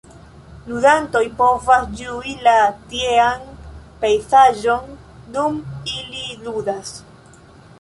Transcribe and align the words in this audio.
Ludantoj 0.69 1.21
povas 1.41 1.83
ĝui 1.99 2.33
la 2.47 2.53
tiean 2.93 3.43
pejzaĝon, 4.05 4.89
dum 5.37 5.61
ili 5.99 6.25
ludas. 6.49 6.97